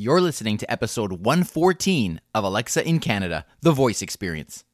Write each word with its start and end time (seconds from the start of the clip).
You're 0.00 0.20
listening 0.20 0.58
to 0.58 0.70
episode 0.70 1.10
114 1.10 2.20
of 2.32 2.44
Alexa 2.44 2.86
in 2.86 3.00
Canada, 3.00 3.44
The 3.62 3.72
Voice 3.72 4.00
Experience. 4.00 4.64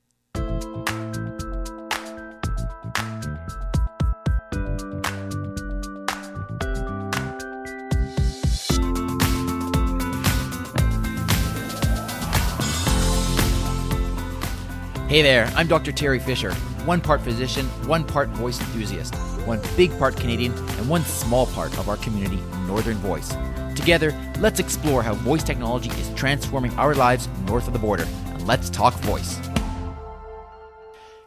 Hey 15.08 15.22
there, 15.22 15.50
I'm 15.56 15.66
Dr. 15.66 15.90
Teri 15.90 16.20
Fisher, 16.20 16.52
one 16.84 17.00
part 17.00 17.22
physician, 17.22 17.64
one 17.86 18.04
part 18.04 18.28
voice 18.28 18.60
enthusiast, 18.60 19.14
one 19.46 19.62
big 19.74 19.98
part 19.98 20.18
Canadian, 20.18 20.52
and 20.52 20.86
one 20.86 21.02
small 21.04 21.46
part 21.46 21.78
of 21.78 21.88
our 21.88 21.96
community, 21.96 22.42
Northern 22.66 22.98
Voice. 22.98 23.34
Together, 23.74 24.14
let's 24.38 24.60
explore 24.60 25.02
how 25.02 25.14
voice 25.14 25.42
technology 25.42 25.90
is 25.90 26.10
transforming 26.14 26.72
our 26.74 26.94
lives 26.94 27.28
north 27.46 27.66
of 27.66 27.72
the 27.72 27.78
border. 27.78 28.06
And 28.26 28.46
let's 28.46 28.70
talk 28.70 28.94
voice. 29.00 29.40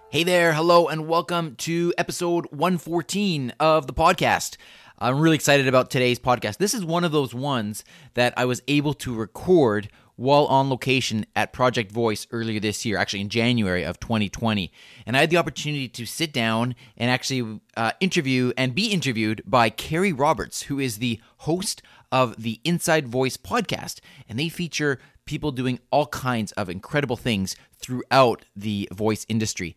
Hey 0.09 0.23
there, 0.23 0.54
hello, 0.54 0.88
and 0.88 1.07
welcome 1.07 1.55
to 1.57 1.94
episode 1.98 2.45
114 2.52 3.54
of 3.59 3.88
the 3.88 3.94
podcast. 3.94 4.55
I'm 4.98 5.20
really 5.20 5.35
excited 5.35 5.68
about 5.68 5.91
today's 5.91 6.18
podcast. 6.18 6.57
This 6.57 6.73
is 6.73 6.84
one 6.85 7.04
of 7.04 7.12
those 7.12 7.34
ones 7.34 7.84
that 8.16 8.34
I 8.38 8.45
was 8.45 8.63
able 8.68 8.93
to 8.95 9.13
record 9.13 9.90
while 10.18 10.45
on 10.45 10.70
location 10.70 11.26
at 11.35 11.54
Project 11.54 11.91
Voice 11.91 12.26
earlier 12.32 12.59
this 12.59 12.85
year, 12.85 12.98
actually 12.98 13.21
in 13.21 13.29
January 13.29 13.84
of 13.84 13.99
2020. 13.99 14.71
And 15.05 15.16
I 15.16 15.20
had 15.20 15.29
the 15.29 15.38
opportunity 15.38 15.88
to 15.90 16.05
sit 16.05 16.34
down 16.34 16.76
and 16.98 17.12
actually 17.12 17.59
uh, 17.77 17.91
interview 17.99 18.52
and 18.57 18.73
be 18.73 18.88
interviewed 18.88 19.43
by 19.45 19.70
Keri 19.70 20.12
Roberts, 20.12 20.63
who 20.63 20.79
is 20.79 20.98
the 20.98 21.21
host 21.40 21.84
of 22.11 22.41
the 22.41 22.59
Inside 22.63 23.07
Voice 23.07 23.38
podcast. 23.38 23.99
And 24.27 24.39
they 24.39 24.49
feature 24.49 24.99
people 25.25 25.52
doing 25.52 25.79
all 25.91 26.07
kinds 26.07 26.52
of 26.53 26.70
incredible 26.70 27.17
things 27.17 27.55
throughout 27.79 28.45
the 28.55 28.90
voice 28.91 29.26
industry. 29.29 29.76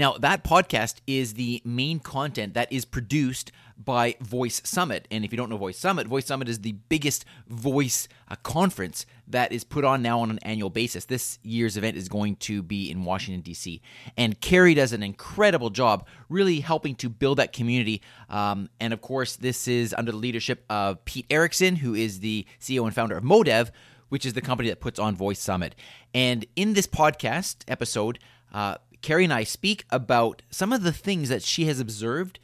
Now, 0.00 0.14
that 0.14 0.42
podcast 0.44 0.94
is 1.06 1.34
the 1.34 1.60
main 1.62 2.00
content 2.00 2.54
that 2.54 2.72
is 2.72 2.86
produced 2.86 3.52
by 3.76 4.14
Voice 4.22 4.62
Summit. 4.64 5.06
And 5.10 5.26
if 5.26 5.30
you 5.30 5.36
don't 5.36 5.50
know 5.50 5.58
Voice 5.58 5.76
Summit, 5.76 6.06
Voice 6.06 6.24
Summit 6.24 6.48
is 6.48 6.60
the 6.60 6.72
biggest 6.72 7.26
voice 7.48 8.08
uh, 8.26 8.36
conference 8.36 9.04
that 9.28 9.52
is 9.52 9.62
put 9.62 9.84
on 9.84 10.00
now 10.00 10.20
on 10.20 10.30
an 10.30 10.38
annual 10.38 10.70
basis. 10.70 11.04
This 11.04 11.38
year's 11.42 11.76
event 11.76 11.98
is 11.98 12.08
going 12.08 12.36
to 12.36 12.62
be 12.62 12.90
in 12.90 13.04
Washington, 13.04 13.42
D.C. 13.42 13.82
And 14.16 14.40
Keri 14.40 14.72
does 14.72 14.94
an 14.94 15.02
incredible 15.02 15.68
job 15.68 16.06
really 16.30 16.60
helping 16.60 16.94
to 16.94 17.10
build 17.10 17.36
that 17.36 17.52
community. 17.52 18.00
Um, 18.30 18.70
and 18.80 18.94
of 18.94 19.02
course, 19.02 19.36
this 19.36 19.68
is 19.68 19.92
under 19.92 20.12
the 20.12 20.18
leadership 20.18 20.64
of 20.70 21.04
Pete 21.04 21.26
Erickson, 21.28 21.76
who 21.76 21.94
is 21.94 22.20
the 22.20 22.46
CEO 22.58 22.86
and 22.86 22.94
founder 22.94 23.18
of 23.18 23.22
Modev, 23.22 23.70
which 24.08 24.24
is 24.24 24.32
the 24.32 24.40
company 24.40 24.70
that 24.70 24.80
puts 24.80 24.98
on 24.98 25.14
Voice 25.14 25.40
Summit. 25.40 25.74
And 26.14 26.46
in 26.56 26.72
this 26.72 26.86
podcast 26.86 27.64
episode, 27.68 28.18
uh, 28.52 28.76
Keri 29.02 29.24
and 29.24 29.32
I 29.32 29.44
speak 29.44 29.84
about 29.90 30.42
some 30.50 30.72
of 30.72 30.82
the 30.82 30.92
things 30.92 31.28
that 31.28 31.42
she 31.42 31.66
has 31.66 31.80
observed 31.80 32.38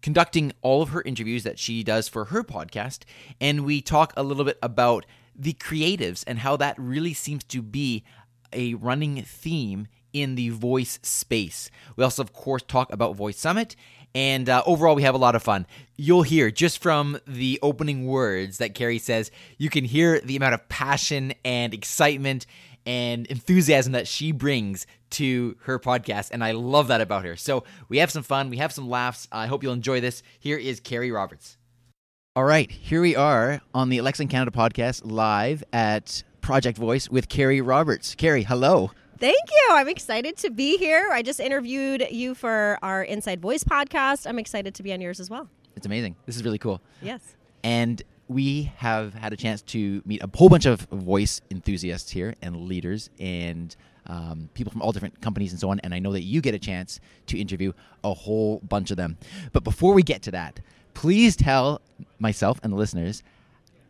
conducting 0.00 0.52
all 0.62 0.82
of 0.82 0.90
her 0.90 1.02
interviews 1.02 1.42
that 1.44 1.58
she 1.58 1.82
does 1.82 2.08
for 2.08 2.26
her 2.26 2.42
podcast. 2.42 3.00
And 3.40 3.64
we 3.64 3.80
talk 3.80 4.12
a 4.16 4.22
little 4.22 4.44
bit 4.44 4.58
about 4.62 5.06
the 5.34 5.54
creatives 5.54 6.24
and 6.26 6.40
how 6.40 6.56
that 6.56 6.76
really 6.78 7.14
seems 7.14 7.44
to 7.44 7.62
be 7.62 8.04
a 8.52 8.74
running 8.74 9.22
theme 9.22 9.88
in 10.12 10.34
the 10.34 10.48
voice 10.50 10.98
space. 11.02 11.70
We 11.96 12.04
also, 12.04 12.22
of 12.22 12.32
course, 12.32 12.62
talk 12.62 12.92
about 12.92 13.16
Voice 13.16 13.38
Summit. 13.38 13.76
And 14.14 14.48
uh, 14.48 14.62
overall, 14.66 14.94
we 14.94 15.02
have 15.02 15.14
a 15.14 15.18
lot 15.18 15.34
of 15.34 15.42
fun. 15.42 15.66
You'll 15.96 16.22
hear 16.22 16.50
just 16.50 16.82
from 16.82 17.18
the 17.26 17.58
opening 17.62 18.06
words 18.06 18.58
that 18.58 18.74
Keri 18.74 18.98
says, 18.98 19.30
you 19.58 19.68
can 19.68 19.84
hear 19.84 20.18
the 20.20 20.36
amount 20.36 20.54
of 20.54 20.68
passion 20.68 21.34
and 21.44 21.74
excitement 21.74 22.46
and 22.86 23.26
enthusiasm 23.26 23.92
that 23.92 24.08
she 24.08 24.32
brings 24.32 24.86
to 25.10 25.56
her 25.62 25.78
podcast. 25.78 26.30
And 26.32 26.42
I 26.42 26.52
love 26.52 26.88
that 26.88 27.00
about 27.00 27.24
her. 27.24 27.36
So 27.36 27.64
we 27.88 27.98
have 27.98 28.10
some 28.10 28.22
fun, 28.22 28.50
we 28.50 28.58
have 28.58 28.72
some 28.72 28.88
laughs. 28.88 29.28
I 29.32 29.46
hope 29.46 29.62
you'll 29.62 29.72
enjoy 29.72 30.00
this. 30.00 30.22
Here 30.38 30.56
is 30.58 30.80
Keri 30.80 31.10
Roberts. 31.10 31.56
All 32.36 32.44
right, 32.44 32.70
here 32.70 33.00
we 33.00 33.16
are 33.16 33.60
on 33.74 33.88
the 33.88 33.98
Alexa 33.98 34.22
in 34.22 34.28
Canada 34.28 34.50
podcast 34.56 35.02
live 35.04 35.64
at 35.72 36.22
Project 36.40 36.78
Voice 36.78 37.10
with 37.10 37.28
Keri 37.28 37.60
Roberts. 37.60 38.14
Keri, 38.14 38.44
hello. 38.44 38.92
Thank 39.18 39.50
you. 39.50 39.68
I'm 39.72 39.88
excited 39.88 40.36
to 40.38 40.50
be 40.50 40.76
here. 40.76 41.10
I 41.10 41.22
just 41.22 41.40
interviewed 41.40 42.06
you 42.10 42.36
for 42.36 42.78
our 42.82 43.02
Inside 43.02 43.40
Voice 43.40 43.64
podcast. 43.64 44.28
I'm 44.28 44.38
excited 44.38 44.76
to 44.76 44.84
be 44.84 44.92
on 44.92 45.00
yours 45.00 45.18
as 45.18 45.28
well. 45.28 45.48
It's 45.74 45.86
amazing. 45.86 46.14
This 46.26 46.36
is 46.36 46.44
really 46.44 46.58
cool. 46.58 46.80
Yes. 47.02 47.20
And 47.64 48.00
we 48.28 48.72
have 48.76 49.14
had 49.14 49.32
a 49.32 49.36
chance 49.36 49.62
to 49.62 50.02
meet 50.04 50.22
a 50.22 50.30
whole 50.32 50.48
bunch 50.48 50.66
of 50.66 50.82
voice 50.92 51.40
enthusiasts 51.50 52.10
here 52.10 52.34
and 52.40 52.68
leaders 52.68 53.10
and 53.18 53.74
um, 54.08 54.48
people 54.54 54.72
from 54.72 54.82
all 54.82 54.92
different 54.92 55.20
companies 55.20 55.52
and 55.52 55.60
so 55.60 55.70
on. 55.70 55.80
And 55.80 55.94
I 55.94 55.98
know 55.98 56.12
that 56.12 56.22
you 56.22 56.40
get 56.40 56.54
a 56.54 56.58
chance 56.58 57.00
to 57.26 57.38
interview 57.38 57.72
a 58.04 58.14
whole 58.14 58.60
bunch 58.60 58.90
of 58.90 58.96
them. 58.96 59.18
But 59.52 59.64
before 59.64 59.94
we 59.94 60.02
get 60.02 60.22
to 60.22 60.30
that, 60.32 60.60
please 60.94 61.36
tell 61.36 61.80
myself 62.18 62.58
and 62.62 62.72
the 62.72 62.76
listeners 62.76 63.22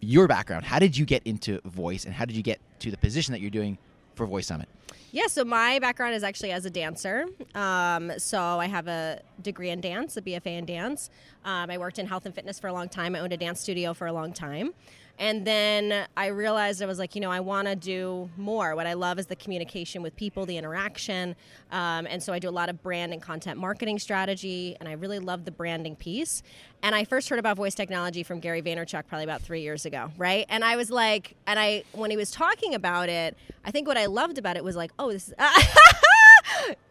your 0.00 0.28
background. 0.28 0.64
How 0.64 0.78
did 0.78 0.96
you 0.96 1.04
get 1.04 1.22
into 1.24 1.60
voice 1.64 2.04
and 2.04 2.14
how 2.14 2.24
did 2.24 2.36
you 2.36 2.42
get 2.42 2.60
to 2.80 2.90
the 2.90 2.96
position 2.96 3.32
that 3.32 3.40
you're 3.40 3.50
doing 3.50 3.78
for 4.14 4.26
Voice 4.26 4.46
Summit? 4.46 4.68
Yeah, 5.10 5.26
so 5.26 5.42
my 5.44 5.78
background 5.78 6.14
is 6.14 6.22
actually 6.22 6.52
as 6.52 6.66
a 6.66 6.70
dancer. 6.70 7.24
Um, 7.54 8.12
so 8.18 8.38
I 8.40 8.66
have 8.66 8.88
a 8.88 9.22
degree 9.42 9.70
in 9.70 9.80
dance, 9.80 10.16
a 10.18 10.22
BFA 10.22 10.58
in 10.58 10.66
dance. 10.66 11.08
Um, 11.44 11.70
I 11.70 11.78
worked 11.78 11.98
in 11.98 12.06
health 12.06 12.26
and 12.26 12.34
fitness 12.34 12.60
for 12.60 12.68
a 12.68 12.72
long 12.72 12.88
time. 12.88 13.16
I 13.16 13.20
owned 13.20 13.32
a 13.32 13.36
dance 13.36 13.60
studio 13.60 13.94
for 13.94 14.06
a 14.06 14.12
long 14.12 14.32
time. 14.32 14.74
And 15.18 15.44
then 15.44 16.06
I 16.16 16.26
realized 16.28 16.82
I 16.82 16.86
was 16.86 16.98
like, 16.98 17.14
you 17.14 17.20
know, 17.20 17.30
I 17.30 17.40
want 17.40 17.66
to 17.66 17.74
do 17.74 18.30
more. 18.36 18.76
What 18.76 18.86
I 18.86 18.92
love 18.92 19.18
is 19.18 19.26
the 19.26 19.36
communication 19.36 20.00
with 20.00 20.14
people, 20.14 20.46
the 20.46 20.56
interaction. 20.56 21.34
Um, 21.72 22.06
and 22.06 22.22
so 22.22 22.32
I 22.32 22.38
do 22.38 22.48
a 22.48 22.50
lot 22.50 22.68
of 22.68 22.82
brand 22.82 23.12
and 23.12 23.20
content 23.20 23.58
marketing 23.58 23.98
strategy. 23.98 24.76
And 24.78 24.88
I 24.88 24.92
really 24.92 25.18
love 25.18 25.44
the 25.44 25.50
branding 25.50 25.96
piece. 25.96 26.42
And 26.82 26.94
I 26.94 27.04
first 27.04 27.28
heard 27.28 27.40
about 27.40 27.56
voice 27.56 27.74
technology 27.74 28.22
from 28.22 28.38
Gary 28.38 28.62
Vaynerchuk 28.62 29.08
probably 29.08 29.24
about 29.24 29.42
three 29.42 29.62
years 29.62 29.84
ago, 29.84 30.12
right? 30.16 30.46
And 30.48 30.64
I 30.64 30.76
was 30.76 30.90
like, 30.90 31.34
and 31.46 31.58
I, 31.58 31.82
when 31.92 32.10
he 32.10 32.16
was 32.16 32.30
talking 32.30 32.74
about 32.74 33.08
it, 33.08 33.36
I 33.64 33.72
think 33.72 33.88
what 33.88 33.98
I 33.98 34.06
loved 34.06 34.38
about 34.38 34.56
it 34.56 34.62
was 34.62 34.76
like, 34.76 34.92
oh, 34.98 35.10
this 35.10 35.28
is. 35.28 35.34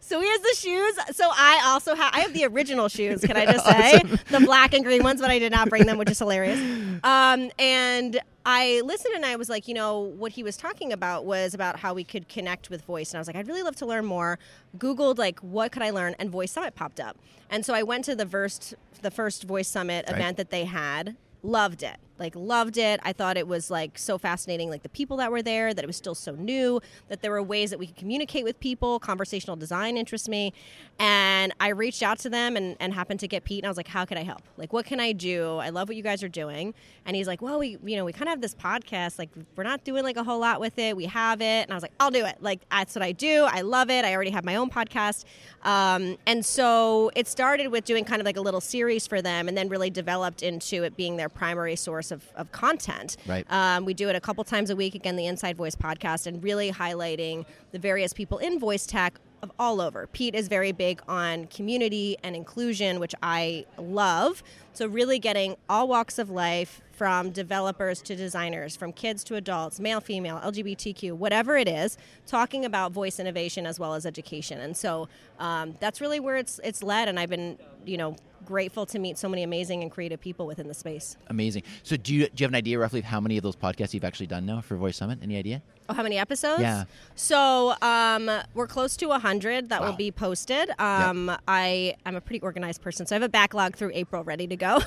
So 0.00 0.20
he 0.20 0.28
has 0.28 0.40
the 0.40 0.54
shoes. 0.56 1.16
So 1.16 1.28
I 1.30 1.62
also 1.66 1.94
have 1.94 2.12
I 2.14 2.20
have 2.20 2.32
the 2.32 2.46
original 2.46 2.88
shoes. 2.88 3.20
Can 3.20 3.36
I 3.36 3.46
just 3.46 3.64
say 3.66 3.96
awesome. 3.96 4.18
the 4.30 4.40
black 4.40 4.74
and 4.74 4.84
green 4.84 5.02
ones, 5.02 5.20
but 5.20 5.30
I 5.30 5.38
did 5.38 5.52
not 5.52 5.68
bring 5.68 5.86
them, 5.86 5.98
which 5.98 6.10
is 6.10 6.18
hilarious. 6.18 6.58
Um, 7.04 7.50
and 7.58 8.20
I 8.46 8.80
listened 8.84 9.14
and 9.14 9.26
I 9.26 9.36
was 9.36 9.48
like, 9.48 9.68
you 9.68 9.74
know, 9.74 10.00
what 10.00 10.32
he 10.32 10.42
was 10.42 10.56
talking 10.56 10.92
about 10.92 11.26
was 11.26 11.52
about 11.52 11.78
how 11.78 11.92
we 11.94 12.04
could 12.04 12.28
connect 12.28 12.70
with 12.70 12.82
voice. 12.82 13.10
And 13.12 13.18
I 13.18 13.20
was 13.20 13.26
like, 13.26 13.36
I'd 13.36 13.46
really 13.46 13.62
love 13.62 13.76
to 13.76 13.86
learn 13.86 14.06
more. 14.06 14.38
Googled 14.78 15.18
like 15.18 15.38
what 15.40 15.72
could 15.72 15.82
I 15.82 15.90
learn, 15.90 16.14
and 16.18 16.30
Voice 16.30 16.52
Summit 16.52 16.74
popped 16.74 17.00
up. 17.00 17.16
And 17.50 17.64
so 17.64 17.74
I 17.74 17.82
went 17.82 18.04
to 18.06 18.16
the 18.16 18.26
first 18.26 18.74
the 19.02 19.10
first 19.10 19.44
Voice 19.44 19.68
Summit 19.68 20.06
right. 20.06 20.16
event 20.16 20.36
that 20.38 20.50
they 20.50 20.64
had. 20.64 21.16
Loved 21.42 21.84
it 21.84 21.98
like 22.18 22.34
loved 22.34 22.78
it. 22.78 23.00
I 23.02 23.12
thought 23.12 23.36
it 23.36 23.46
was 23.46 23.70
like 23.70 23.98
so 23.98 24.18
fascinating, 24.18 24.70
like 24.70 24.82
the 24.82 24.88
people 24.88 25.16
that 25.18 25.30
were 25.30 25.42
there, 25.42 25.74
that 25.74 25.82
it 25.82 25.86
was 25.86 25.96
still 25.96 26.14
so 26.14 26.32
new, 26.32 26.80
that 27.08 27.22
there 27.22 27.30
were 27.30 27.42
ways 27.42 27.70
that 27.70 27.78
we 27.78 27.86
could 27.86 27.96
communicate 27.96 28.44
with 28.44 28.58
people. 28.60 28.98
Conversational 28.98 29.56
design 29.56 29.96
interests 29.96 30.28
me. 30.28 30.52
And 30.98 31.52
I 31.60 31.68
reached 31.68 32.02
out 32.02 32.18
to 32.20 32.30
them 32.30 32.56
and, 32.56 32.76
and 32.80 32.92
happened 32.92 33.20
to 33.20 33.28
get 33.28 33.44
Pete 33.44 33.62
and 33.62 33.66
I 33.66 33.70
was 33.70 33.76
like, 33.76 33.88
how 33.88 34.04
can 34.04 34.18
I 34.18 34.24
help? 34.24 34.42
Like, 34.56 34.72
what 34.72 34.84
can 34.84 35.00
I 35.00 35.12
do? 35.12 35.56
I 35.56 35.70
love 35.70 35.88
what 35.88 35.96
you 35.96 36.02
guys 36.02 36.22
are 36.22 36.28
doing. 36.28 36.74
And 37.06 37.16
he's 37.16 37.26
like, 37.26 37.40
well, 37.40 37.58
we, 37.58 37.78
you 37.84 37.96
know, 37.96 38.04
we 38.04 38.12
kind 38.12 38.24
of 38.24 38.30
have 38.30 38.40
this 38.40 38.54
podcast. 38.54 39.18
Like, 39.18 39.30
we're 39.56 39.64
not 39.64 39.84
doing 39.84 40.04
like 40.04 40.16
a 40.16 40.24
whole 40.24 40.40
lot 40.40 40.60
with 40.60 40.78
it. 40.78 40.96
We 40.96 41.06
have 41.06 41.40
it. 41.40 41.62
And 41.62 41.70
I 41.70 41.74
was 41.74 41.82
like, 41.82 41.92
I'll 42.00 42.10
do 42.10 42.24
it. 42.24 42.36
Like, 42.40 42.60
that's 42.70 42.94
what 42.94 43.02
I 43.02 43.12
do. 43.12 43.46
I 43.48 43.60
love 43.60 43.90
it. 43.90 44.04
I 44.04 44.14
already 44.14 44.30
have 44.30 44.44
my 44.44 44.56
own 44.56 44.70
podcast. 44.70 45.24
Um, 45.62 46.16
and 46.26 46.44
so 46.44 47.10
it 47.14 47.26
started 47.28 47.68
with 47.68 47.84
doing 47.84 48.04
kind 48.04 48.20
of 48.20 48.26
like 48.26 48.36
a 48.36 48.40
little 48.40 48.60
series 48.60 49.06
for 49.06 49.22
them 49.22 49.48
and 49.48 49.56
then 49.56 49.68
really 49.68 49.90
developed 49.90 50.42
into 50.42 50.84
it 50.84 50.96
being 50.96 51.16
their 51.16 51.28
primary 51.28 51.76
source 51.76 52.07
source 52.08 52.22
of, 52.34 52.36
of 52.36 52.52
content. 52.52 53.16
Right. 53.26 53.46
Um, 53.50 53.84
we 53.84 53.94
do 53.94 54.08
it 54.08 54.16
a 54.16 54.20
couple 54.20 54.44
times 54.44 54.70
a 54.70 54.76
week, 54.76 54.94
again, 54.94 55.16
the 55.16 55.26
Inside 55.26 55.56
Voice 55.56 55.76
podcast, 55.76 56.26
and 56.26 56.42
really 56.42 56.72
highlighting 56.72 57.44
the 57.72 57.78
various 57.78 58.12
people 58.12 58.38
in 58.38 58.58
voice 58.58 58.86
tech 58.86 59.20
of 59.40 59.52
all 59.58 59.80
over. 59.80 60.08
Pete 60.08 60.34
is 60.34 60.48
very 60.48 60.72
big 60.72 61.00
on 61.06 61.46
community 61.46 62.16
and 62.24 62.34
inclusion, 62.34 62.98
which 62.98 63.14
I 63.22 63.66
love. 63.78 64.42
So, 64.72 64.86
really 64.86 65.20
getting 65.20 65.56
all 65.68 65.86
walks 65.86 66.18
of 66.18 66.28
life 66.28 66.80
from 66.90 67.30
developers 67.30 68.02
to 68.02 68.16
designers, 68.16 68.74
from 68.74 68.92
kids 68.92 69.22
to 69.24 69.36
adults, 69.36 69.78
male, 69.78 70.00
female, 70.00 70.40
LGBTQ, 70.40 71.12
whatever 71.12 71.56
it 71.56 71.68
is, 71.68 71.96
talking 72.26 72.64
about 72.64 72.90
voice 72.90 73.20
innovation 73.20 73.64
as 73.64 73.78
well 73.78 73.94
as 73.94 74.04
education. 74.04 74.60
And 74.60 74.76
so 74.76 75.08
um, 75.38 75.76
that's 75.78 76.00
really 76.00 76.18
where 76.18 76.36
it's 76.36 76.58
it's 76.64 76.82
led. 76.82 77.06
And 77.08 77.20
I've 77.20 77.30
been, 77.30 77.58
you 77.86 77.96
know, 77.96 78.16
grateful 78.48 78.86
to 78.86 78.98
meet 78.98 79.18
so 79.18 79.28
many 79.28 79.42
amazing 79.42 79.82
and 79.82 79.90
creative 79.92 80.20
people 80.20 80.46
within 80.46 80.68
the 80.68 80.74
space. 80.74 81.18
Amazing. 81.26 81.64
So, 81.82 81.96
do 81.98 82.14
you 82.14 82.28
do 82.28 82.42
you 82.42 82.44
have 82.44 82.50
an 82.50 82.56
idea 82.56 82.78
roughly 82.78 83.00
of 83.00 83.04
how 83.04 83.20
many 83.20 83.36
of 83.36 83.42
those 83.42 83.56
podcasts 83.56 83.92
you've 83.92 84.04
actually 84.04 84.26
done 84.26 84.46
now 84.46 84.62
for 84.62 84.76
Voice 84.76 84.96
Summit? 84.96 85.18
Any 85.22 85.36
idea? 85.36 85.62
Oh, 85.90 85.94
how 85.94 86.02
many 86.02 86.18
episodes? 86.18 86.60
Yeah. 86.60 86.84
So 87.14 87.74
um, 87.80 88.30
we're 88.54 88.66
close 88.66 88.96
to 88.98 89.06
100 89.06 89.70
that 89.70 89.80
Wow. 89.80 89.86
will 89.90 89.96
be 89.96 90.10
posted. 90.10 90.68
Um, 90.78 91.34
I 91.48 91.94
am 92.04 92.14
a 92.14 92.20
pretty 92.20 92.40
organized 92.40 92.82
person, 92.82 93.06
so 93.06 93.14
I 93.14 93.16
have 93.16 93.22
a 93.22 93.28
backlog 93.28 93.74
through 93.74 93.92
April 93.94 94.22
ready 94.22 94.46
to 94.48 94.56
go. 94.56 94.80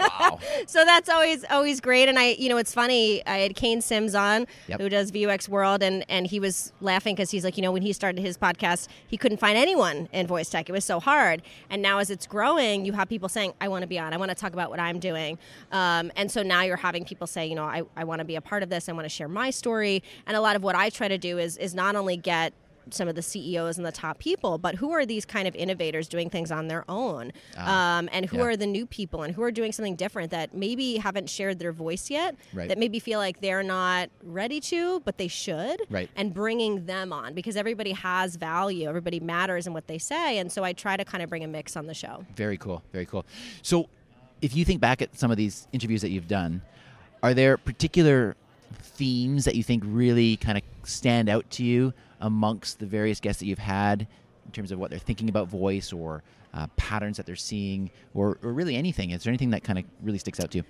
Wow. 0.00 0.40
so 0.66 0.84
that's 0.84 1.08
always 1.08 1.44
always 1.48 1.80
great. 1.80 2.08
And 2.08 2.18
I, 2.18 2.30
you 2.32 2.48
know, 2.48 2.56
it's 2.56 2.74
funny. 2.74 3.24
I 3.26 3.38
had 3.38 3.54
Kane 3.54 3.80
Simms 3.80 4.14
on, 4.16 4.46
Yep. 4.66 4.80
who 4.80 4.88
does 4.88 5.12
VUX 5.12 5.48
World, 5.48 5.80
and 5.82 6.04
and 6.08 6.26
he 6.26 6.40
was 6.40 6.72
laughing 6.80 7.14
because 7.14 7.30
he's 7.30 7.44
like, 7.44 7.56
you 7.56 7.62
know, 7.62 7.70
when 7.72 7.82
he 7.82 7.92
started 7.92 8.20
his 8.20 8.36
podcast, 8.36 8.88
he 9.06 9.16
couldn't 9.16 9.38
find 9.38 9.56
anyone 9.56 10.08
in 10.12 10.26
voice 10.26 10.50
tech. 10.50 10.68
It 10.68 10.72
was 10.72 10.84
so 10.84 10.98
hard. 10.98 11.40
And 11.70 11.82
now 11.82 11.98
as 11.98 12.10
it's 12.10 12.26
growing, 12.26 12.84
you 12.84 12.92
have 12.94 13.08
people 13.08 13.28
saying, 13.28 13.52
I 13.60 13.68
want 13.68 13.82
to 13.82 13.86
be 13.88 13.98
on. 13.98 14.12
I 14.12 14.16
want 14.16 14.30
to 14.30 14.34
talk 14.34 14.52
about 14.54 14.70
what 14.70 14.80
I'm 14.80 14.98
doing. 14.98 15.38
Um, 15.70 16.10
and 16.16 16.30
so 16.32 16.42
now 16.42 16.62
you're 16.62 16.76
having 16.76 17.04
people 17.04 17.26
say, 17.28 17.46
you 17.46 17.54
know, 17.54 17.64
I, 17.64 17.82
I 17.96 18.02
want 18.04 18.18
to 18.18 18.24
be 18.24 18.34
a 18.36 18.40
part 18.40 18.62
of 18.64 18.70
this. 18.70 18.88
I 18.88 18.92
want 18.92 19.04
to 19.04 19.08
share 19.08 19.28
my 19.28 19.50
story. 19.50 20.02
And 20.26 20.31
a 20.34 20.40
lot 20.40 20.56
of 20.56 20.62
what 20.62 20.74
I 20.74 20.90
try 20.90 21.08
to 21.08 21.18
do 21.18 21.38
is 21.38 21.56
is 21.56 21.74
not 21.74 21.96
only 21.96 22.16
get 22.16 22.52
some 22.90 23.06
of 23.06 23.14
the 23.14 23.22
CEOs 23.22 23.76
and 23.76 23.86
the 23.86 23.92
top 23.92 24.18
people, 24.18 24.58
but 24.58 24.74
who 24.74 24.90
are 24.90 25.06
these 25.06 25.24
kind 25.24 25.46
of 25.46 25.54
innovators 25.54 26.08
doing 26.08 26.28
things 26.28 26.50
on 26.50 26.66
their 26.66 26.84
own? 26.88 27.32
um, 27.56 28.08
and 28.12 28.26
who 28.26 28.38
yeah. 28.38 28.42
are 28.42 28.56
the 28.56 28.66
new 28.66 28.86
people 28.86 29.22
and 29.22 29.32
who 29.32 29.40
are 29.44 29.52
doing 29.52 29.70
something 29.70 29.94
different 29.94 30.32
that 30.32 30.52
maybe 30.52 30.96
haven't 30.96 31.30
shared 31.30 31.60
their 31.60 31.70
voice 31.70 32.10
yet, 32.10 32.34
Right. 32.52 32.68
that 32.68 32.78
maybe 32.78 32.98
feel 32.98 33.20
like 33.20 33.40
they're 33.40 33.62
not 33.62 34.10
ready 34.24 34.58
to, 34.62 34.98
but 35.04 35.16
they 35.16 35.28
should. 35.28 35.80
Right. 35.90 36.10
And 36.16 36.34
bringing 36.34 36.84
them 36.86 37.12
on 37.12 37.34
because 37.34 37.56
everybody 37.56 37.92
has 37.92 38.34
value, 38.34 38.88
everybody 38.88 39.20
matters 39.20 39.68
in 39.68 39.72
what 39.74 39.86
they 39.86 39.98
say. 39.98 40.38
And 40.38 40.50
so 40.50 40.64
I 40.64 40.72
try 40.72 40.96
to 40.96 41.04
kind 41.04 41.22
of 41.22 41.30
bring 41.30 41.44
a 41.44 41.48
mix 41.48 41.76
on 41.76 41.86
the 41.86 41.94
show. 41.94 42.26
Very 42.34 42.56
cool. 42.58 42.82
Very 42.92 43.06
cool. 43.06 43.24
So, 43.62 43.88
if 44.40 44.56
you 44.56 44.64
think 44.64 44.80
back 44.80 45.00
at 45.00 45.16
some 45.16 45.30
of 45.30 45.36
these 45.36 45.68
interviews 45.72 46.02
that 46.02 46.10
you've 46.10 46.26
done, 46.26 46.62
are 47.22 47.32
there 47.32 47.56
particular 47.56 48.34
themes 48.76 49.44
that 49.44 49.54
you 49.54 49.62
think 49.62 49.82
really 49.86 50.36
kind 50.36 50.58
of 50.58 50.64
stand 50.84 51.28
out 51.28 51.48
to 51.50 51.64
you 51.64 51.92
amongst 52.20 52.78
the 52.78 52.86
various 52.86 53.20
guests 53.20 53.40
that 53.40 53.46
you've 53.46 53.58
had 53.58 54.06
in 54.44 54.52
terms 54.52 54.72
of 54.72 54.78
what 54.78 54.90
they're 54.90 54.98
thinking 54.98 55.28
about 55.28 55.48
voice 55.48 55.92
or 55.92 56.22
uh, 56.54 56.66
patterns 56.76 57.16
that 57.16 57.26
they're 57.26 57.36
seeing 57.36 57.90
or, 58.14 58.38
or 58.42 58.52
really 58.52 58.76
anything? 58.76 59.10
Is 59.10 59.24
there 59.24 59.30
anything 59.30 59.50
that 59.50 59.64
kind 59.64 59.78
of 59.78 59.84
really 60.02 60.18
sticks 60.18 60.40
out 60.40 60.50
to 60.52 60.58
you? 60.58 60.64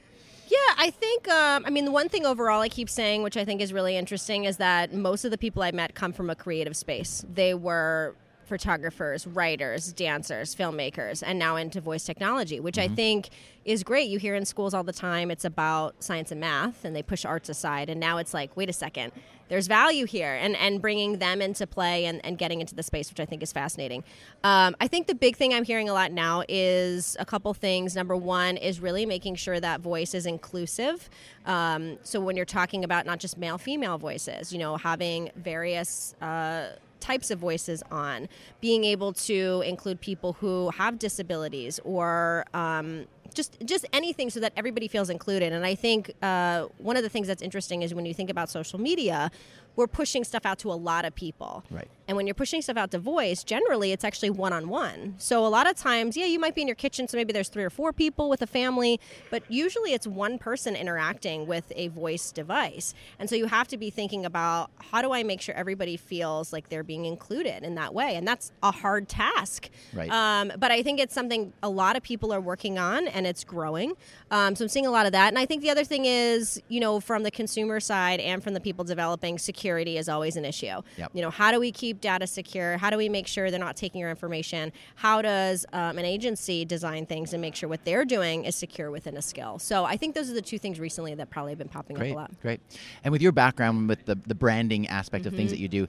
Yeah, 0.49 0.59
I 0.77 0.91
think, 0.91 1.29
um, 1.29 1.65
I 1.67 1.71
mean, 1.71 1.87
the 1.87 1.91
one 1.91 2.09
thing 2.09 2.27
overall 2.27 2.61
I 2.61 2.69
keep 2.69 2.91
saying, 2.91 3.23
which 3.23 3.37
I 3.37 3.45
think 3.45 3.61
is 3.61 3.73
really 3.73 3.97
interesting, 3.97 4.45
is 4.45 4.59
that 4.59 4.93
most 4.93 5.25
of 5.25 5.31
the 5.31 5.39
people 5.39 5.63
I 5.63 5.71
met 5.71 5.95
come 5.95 6.13
from 6.13 6.29
a 6.29 6.35
creative 6.35 6.77
space. 6.77 7.25
They 7.33 7.55
were 7.55 8.15
photographers, 8.45 9.27
writers, 9.27 9.93
dancers, 9.93 10.55
filmmakers, 10.55 11.23
and 11.25 11.39
now 11.39 11.57
into 11.57 11.81
voice 11.81 12.05
technology, 12.05 12.61
which 12.61 12.79
I 12.79 12.89
think 12.89 13.31
is 13.65 13.83
great. 13.83 14.09
You 14.09 14.19
hear 14.19 14.35
in 14.35 14.45
schools 14.45 14.75
all 14.75 14.83
the 14.83 14.93
time 14.93 15.31
it's 15.31 15.45
about 15.45 16.03
science 16.03 16.33
and 16.33 16.41
math, 16.41 16.85
and 16.85 16.95
they 16.95 17.03
push 17.03 17.25
arts 17.25 17.49
aside. 17.49 17.89
And 17.89 18.01
now 18.01 18.19
it's 18.19 18.35
like, 18.35 18.57
wait 18.57 18.69
a 18.69 18.73
second, 18.73 19.13
there's 19.49 19.67
value 19.67 20.07
here, 20.07 20.35
and, 20.35 20.57
and 20.57 20.81
bringing 20.81 21.19
them 21.19 21.43
into 21.43 21.67
play 21.67 22.07
and, 22.07 22.25
and 22.25 22.39
getting 22.39 22.61
into 22.61 22.75
the 22.75 22.83
space, 22.83 23.11
which 23.11 23.21
I 23.21 23.27
think 23.27 23.43
is 23.43 23.53
fascinating. 23.53 24.03
Um, 24.45 24.75
I 24.81 24.89
think 24.89 25.07
the 25.07 25.15
big 25.15 25.37
thing 25.37 25.53
I'm 25.53 25.65
hearing 25.65 25.89
a 25.89 25.93
lot 25.93 26.11
now 26.11 26.43
is 26.49 27.17
a 27.21 27.25
couple 27.25 27.53
things. 27.53 27.95
Number 27.95 28.17
one 28.17 28.57
is 28.57 28.81
really 28.81 29.05
making 29.05 29.35
sure 29.35 29.61
that 29.61 29.81
voice 29.81 30.15
is 30.15 30.27
inclusive. 30.27 31.11
Um, 31.45 31.99
so 32.03 32.19
when 32.19 32.35
you're 32.35 32.45
talking 32.47 32.83
about 32.83 33.05
not 33.05 33.19
just 33.19 33.37
male 33.37 33.59
female 33.59 33.99
voices, 33.99 34.53
you 34.53 34.59
know, 34.59 34.77
having 34.77 35.31
various 35.37 36.15
uh, 36.23 36.69
types 37.03 37.31
of 37.31 37.39
voices 37.39 37.83
on, 37.91 38.29
being 38.61 38.85
able 38.85 39.13
to 39.13 39.63
include 39.67 40.01
people 40.01 40.35
who 40.35 40.71
have 40.71 40.99
disabilities 40.99 41.81
or 41.85 42.45
um, 42.55 43.07
just 43.35 43.59
just 43.65 43.85
anything 43.93 44.31
so 44.31 44.41
that 44.41 44.53
everybody 44.57 44.89
feels 44.89 45.11
included. 45.11 45.53
And 45.53 45.65
I 45.67 45.75
think 45.75 46.13
uh, 46.23 46.67
one 46.79 46.97
of 46.97 47.03
the 47.03 47.09
things 47.09 47.27
that's 47.27 47.43
interesting 47.43 47.83
is 47.83 47.95
when 47.95 48.07
you 48.07 48.15
think 48.15 48.31
about 48.31 48.49
social 48.49 48.79
media, 48.79 49.31
we're 49.77 49.87
pushing 49.87 50.25
stuff 50.25 50.45
out 50.45 50.59
to 50.61 50.71
a 50.71 50.75
lot 50.75 51.05
of 51.05 51.15
people. 51.15 51.65
Right. 51.71 51.89
And 52.09 52.17
when 52.17 52.27
you're 52.27 52.35
pushing 52.35 52.61
stuff 52.61 52.77
out 52.77 52.91
to 52.91 52.99
voice, 52.99 53.45
generally 53.45 53.93
it's 53.93 54.05
actually 54.05 54.31
one 54.31 54.53
on 54.53 54.69
one. 54.69 55.15
So 55.19 55.47
a 55.47 55.49
lot 55.49 55.71
of 55.71 55.77
times, 55.77 56.17
yeah, 56.17 56.27
you 56.27 56.39
might 56.39 56.55
be 56.55 56.61
in 56.61 56.69
your 56.69 56.75
kitchen, 56.75 57.09
so 57.09 57.17
maybe 57.17 57.33
there's 57.33 57.49
three 57.49 57.65
or 57.65 57.71
four 57.71 57.93
people 57.93 58.29
with 58.29 58.43
a 58.43 58.47
family, 58.47 59.01
but 59.31 59.43
usually 59.49 59.95
it's 59.95 60.07
one 60.07 60.37
person 60.37 60.77
interacting 60.77 61.47
with 61.47 61.73
a 61.75 61.89
voice 61.89 62.33
device. 62.33 62.93
And 63.19 63.31
so 63.31 63.37
you 63.37 63.47
have 63.47 63.69
to 63.69 63.79
be 63.79 63.89
thinking 63.89 64.27
about 64.27 64.71
how 64.91 65.01
do 65.01 65.13
I 65.13 65.23
make 65.23 65.41
sure 65.41 65.55
everybody 65.55 65.97
feels 65.97 66.53
like 66.53 66.69
they're 66.69 66.83
being 66.83 67.07
included 67.07 67.63
in 67.63 67.77
that 67.77 67.95
way? 67.95 68.17
And 68.17 68.29
that's 68.29 68.53
a 68.63 68.73
hard 68.73 69.09
task. 69.09 69.71
Right. 69.95 70.11
Um, 70.11 70.53
but 70.59 70.71
I 70.71 70.83
think 70.83 71.01
it's 71.01 71.15
something 71.15 71.53
a 71.63 71.71
lot 71.71 71.97
of 71.97 72.03
people 72.03 72.33
are 72.35 72.41
working 72.41 72.79
on 72.79 73.09
and 73.09 73.27
it's 73.27 73.45
growing. 73.45 73.95
Um, 74.31 74.55
so 74.57 74.65
I'm 74.65 74.69
seeing 74.69 74.87
a 74.87 74.91
lot 74.91 75.07
of 75.07 75.13
that. 75.13 75.29
And 75.29 75.39
I 75.39 75.47
think 75.47 75.63
the 75.63 75.71
other 75.71 75.85
thing 75.85 76.05
is, 76.05 76.61
you 76.69 76.81
know, 76.81 77.01
from 77.01 77.23
the 77.23 77.31
consumer 77.31 77.81
side 77.81 78.21
and 78.21 78.43
from 78.43 78.55
the 78.55 78.61
people 78.61 78.85
developing, 78.85 79.39
security 79.39 79.62
is 79.65 80.09
always 80.09 80.37
an 80.37 80.45
issue. 80.45 80.81
Yep. 80.97 81.11
You 81.15 81.23
know, 81.23 81.31
how 81.31 81.51
do 81.53 81.61
we 81.61 81.71
keep 81.73 82.01
data 82.01 82.27
secure? 82.27 82.77
How 82.79 82.91
do 82.91 82.97
we 82.97 83.09
make 83.09 83.27
sure 83.27 83.51
they're 83.51 83.61
not 83.61 83.77
taking 83.77 84.01
your 84.01 84.11
information? 84.11 84.73
How 84.97 85.23
does 85.23 85.65
um, 85.73 85.99
an 85.99 86.05
agency 86.05 86.65
design 86.65 87.07
things 87.07 87.33
and 87.33 87.41
make 87.41 87.55
sure 87.55 87.69
what 87.69 87.85
they're 87.85 88.05
doing 88.05 88.45
is 88.45 88.57
secure 88.57 88.91
within 88.91 89.17
a 89.17 89.23
skill? 89.23 89.59
So 89.59 89.85
I 89.85 89.97
think 89.97 90.15
those 90.15 90.31
are 90.31 90.35
the 90.35 90.43
two 90.43 90.59
things 90.59 90.79
recently 90.81 91.15
that 91.15 91.31
probably 91.31 91.53
have 91.53 91.59
been 91.59 91.69
popping 91.69 91.97
Great, 91.97 92.11
up 92.11 92.17
a 92.17 92.21
lot. 92.21 92.41
great. 92.43 92.61
And 93.05 93.13
with 93.13 93.23
your 93.23 93.33
background 93.33 93.89
with 93.89 94.05
the, 94.05 94.17
the 94.27 94.35
branding 94.35 94.87
aspect 94.89 95.27
of 95.27 95.33
things 95.35 95.51
Mm-hmm. 95.51 95.57
that 95.57 95.61
you 95.61 95.69
do, 95.69 95.89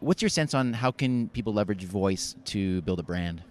what's 0.00 0.22
your 0.22 0.28
sense 0.28 0.54
on 0.54 0.72
how 0.72 0.90
can 0.90 1.28
people 1.30 1.52
leverage 1.52 1.84
voice 1.84 2.36
to 2.46 2.80
build 2.82 2.98
a 3.00 3.02
brand? 3.02 3.42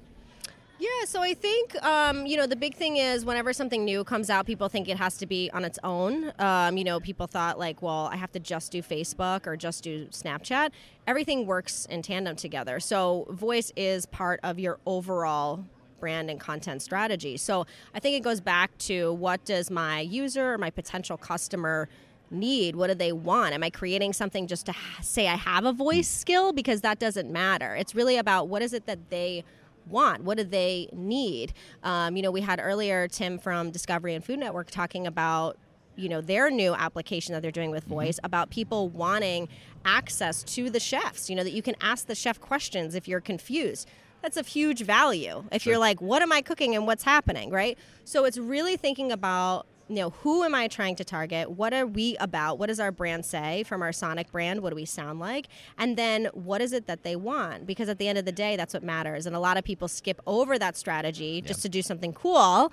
So 1.07 1.21
I 1.21 1.33
think 1.33 1.81
um, 1.85 2.25
you 2.25 2.35
know 2.35 2.45
the 2.45 2.57
big 2.57 2.75
thing 2.75 2.97
is 2.97 3.23
whenever 3.23 3.53
something 3.53 3.85
new 3.85 4.03
comes 4.03 4.29
out, 4.29 4.45
people 4.45 4.67
think 4.67 4.89
it 4.89 4.97
has 4.97 5.15
to 5.19 5.25
be 5.25 5.49
on 5.53 5.63
its 5.63 5.79
own. 5.81 6.33
Um, 6.37 6.75
you 6.75 6.83
know, 6.83 6.99
people 6.99 7.27
thought 7.27 7.57
like, 7.57 7.81
well, 7.81 8.09
I 8.11 8.17
have 8.17 8.33
to 8.33 8.41
just 8.41 8.73
do 8.73 8.81
Facebook 8.81 9.47
or 9.47 9.55
just 9.55 9.85
do 9.85 10.07
Snapchat. 10.07 10.71
Everything 11.07 11.45
works 11.45 11.85
in 11.89 12.01
tandem 12.01 12.35
together. 12.35 12.81
So 12.81 13.25
voice 13.29 13.71
is 13.77 14.05
part 14.05 14.41
of 14.43 14.59
your 14.59 14.79
overall 14.85 15.63
brand 16.01 16.29
and 16.29 16.41
content 16.41 16.81
strategy. 16.81 17.37
So 17.37 17.65
I 17.95 18.01
think 18.01 18.17
it 18.17 18.21
goes 18.21 18.41
back 18.41 18.77
to 18.79 19.13
what 19.13 19.45
does 19.45 19.71
my 19.71 20.01
user 20.01 20.55
or 20.55 20.57
my 20.57 20.71
potential 20.71 21.15
customer 21.15 21.87
need? 22.29 22.75
What 22.75 22.87
do 22.87 22.95
they 22.95 23.13
want? 23.13 23.53
Am 23.53 23.63
I 23.63 23.69
creating 23.69 24.11
something 24.11 24.45
just 24.45 24.65
to 24.65 24.73
ha- 24.73 25.01
say 25.01 25.29
I 25.29 25.35
have 25.35 25.63
a 25.63 25.71
voice 25.71 26.09
skill? 26.09 26.51
Because 26.51 26.81
that 26.81 26.99
doesn't 26.99 27.31
matter. 27.31 27.77
It's 27.77 27.95
really 27.95 28.17
about 28.17 28.49
what 28.49 28.61
is 28.61 28.73
it 28.73 28.85
that 28.87 29.09
they 29.09 29.45
want? 29.89 30.23
What 30.23 30.37
do 30.37 30.43
they 30.43 30.89
need? 30.93 31.53
Um, 31.83 32.15
you 32.15 32.21
know, 32.21 32.31
we 32.31 32.41
had 32.41 32.59
earlier 32.61 33.07
Tim 33.07 33.39
from 33.39 33.71
Discovery 33.71 34.13
and 34.13 34.23
Food 34.23 34.39
Network 34.39 34.71
talking 34.71 35.07
about 35.07 35.57
you 35.95 36.09
know 36.09 36.21
their 36.21 36.51
new 36.51 36.75
application 36.75 37.33
that 37.33 37.41
they're 37.41 37.51
doing 37.51 37.71
with 37.71 37.83
voice 37.83 38.19
about 38.23 38.49
people 38.49 38.87
wanting 38.89 39.49
access 39.83 40.43
to 40.43 40.69
the 40.69 40.79
chefs. 40.79 41.29
You 41.29 41.35
know 41.35 41.43
that 41.43 41.53
you 41.53 41.61
can 41.61 41.75
ask 41.81 42.05
the 42.07 42.15
chef 42.15 42.39
questions 42.39 42.95
if 42.95 43.07
you're 43.07 43.21
confused. 43.21 43.89
That's 44.21 44.37
of 44.37 44.47
huge 44.47 44.83
value. 44.83 45.45
If 45.51 45.65
you're 45.65 45.77
like 45.77 46.01
what 46.01 46.21
am 46.21 46.31
i 46.31 46.41
cooking 46.41 46.75
and 46.75 46.85
what's 46.87 47.03
happening 47.03 47.49
right? 47.49 47.77
So 48.03 48.25
it's 48.25 48.37
really 48.37 48.77
thinking 48.77 49.11
about 49.11 49.65
you 49.89 49.95
know 49.95 50.09
who 50.09 50.43
am 50.43 50.53
i 50.53 50.67
trying 50.67 50.95
to 50.95 51.03
target? 51.03 51.51
What 51.51 51.73
are 51.73 51.85
we 51.85 52.17
about? 52.17 52.59
What 52.59 52.67
does 52.67 52.79
our 52.79 52.91
brand 52.91 53.25
say 53.25 53.63
from 53.63 53.81
our 53.81 53.91
sonic 53.91 54.31
brand? 54.31 54.61
What 54.61 54.71
do 54.71 54.75
we 54.75 54.85
sound 54.85 55.19
like? 55.19 55.47
And 55.77 55.97
then 55.97 56.25
what 56.33 56.61
is 56.61 56.73
it 56.73 56.87
that 56.87 57.03
they 57.03 57.15
want? 57.15 57.65
Because 57.65 57.89
at 57.89 57.97
the 57.97 58.07
end 58.07 58.17
of 58.17 58.25
the 58.25 58.31
day 58.31 58.55
that's 58.55 58.73
what 58.73 58.83
matters. 58.83 59.25
And 59.25 59.35
a 59.35 59.39
lot 59.39 59.57
of 59.57 59.63
people 59.63 59.87
skip 59.87 60.21
over 60.27 60.57
that 60.59 60.77
strategy 60.77 61.41
just 61.41 61.61
to 61.61 61.69
do 61.69 61.81
something 61.81 62.13
cool. 62.13 62.71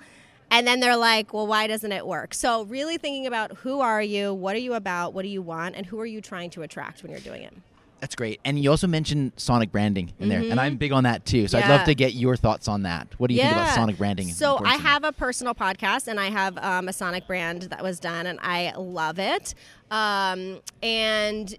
And 0.51 0.67
then 0.67 0.79
they're 0.79 0.97
like 0.97 1.33
well 1.33 1.47
why 1.47 1.67
doesn't 1.67 1.91
it 1.91 2.05
work? 2.05 2.33
So 2.33 2.63
really 2.65 2.97
thinking 2.97 3.27
about 3.27 3.57
who 3.57 3.79
are 3.79 4.01
you 4.01 4.33
what 4.33 4.55
are 4.55 4.59
you 4.59 4.73
about 4.73 5.13
what 5.13 5.23
do 5.23 5.29
you 5.29 5.41
want 5.41 5.75
and 5.75 5.85
who 5.85 5.99
are 5.99 6.05
you 6.05 6.21
trying 6.21 6.49
to 6.51 6.61
attract 6.61 7.01
when 7.03 7.11
you're 7.11 7.21
doing 7.21 7.43
it 7.43 7.53
That's 8.05 8.13
great. 8.13 8.39
And 8.45 8.59
you 8.59 8.69
also 8.69 8.85
mentioned 8.85 9.31
sonic 9.35 9.71
branding 9.71 10.13
in 10.19 10.29
there, 10.29 10.39
and 10.39 10.59
I'm 10.59 10.77
big 10.77 10.91
on 10.91 11.05
that 11.05 11.25
too. 11.25 11.47
So 11.47 11.57
I'd 11.57 11.63
Mm-hmm. 11.63 11.71
Love 11.71 11.85
to 11.85 11.95
get 11.95 12.13
your 12.13 12.35
thoughts 12.35 12.67
on 12.67 12.83
that. 12.83 13.07
What 13.17 13.29
do 13.29 13.33
you 13.33 13.41
think 13.41 13.53
about 13.53 13.73
sonic 13.73 13.97
branding? 13.97 14.27
So 14.27 14.63
I 14.63 14.75
have 14.75 15.03
a 15.03 15.11
personal 15.11 15.55
podcast, 15.55 16.07
and 16.07 16.19
I 16.19 16.29
have 16.29 16.55
um, 16.59 16.87
a 16.87 16.93
Sonic 16.93 17.25
brand 17.25 17.63
that 17.63 17.81
was 17.81 17.99
done, 17.99 18.27
and 18.27 18.37
I 18.43 18.73
love 18.77 19.17
it. 19.17 19.55
Um, 19.89 20.59
and 20.83 21.51